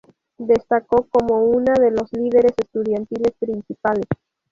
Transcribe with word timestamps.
Destacó 0.39 1.07
como 1.11 1.43
una 1.43 1.73
de 1.75 1.91
los 1.91 2.11
líderes 2.13 2.53
estudiantiles 2.57 3.33
principales. 3.37 4.07